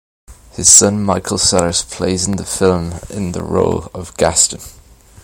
His 0.53 0.67
son 0.67 1.03
Michael 1.03 1.37
Sellers 1.37 1.83
plays 1.83 2.25
in 2.27 2.37
the 2.37 2.43
film 2.43 2.93
in 3.11 3.33
the 3.33 3.43
role 3.43 3.91
of 3.93 4.17
Gaston. 4.17 4.61